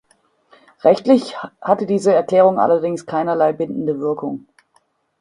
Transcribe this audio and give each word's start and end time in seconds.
Rechtlich 0.83 1.37
hatte 1.61 1.85
diese 1.85 2.11
Erklärung 2.11 2.57
allerdings 2.59 3.05
keinerlei 3.05 3.53
bindende 3.53 3.99
Wirkung. 3.99 4.47